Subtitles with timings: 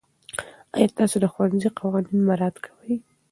[0.75, 2.93] آیا تاسو د ښوونځي قوانین مراعات کوئ؟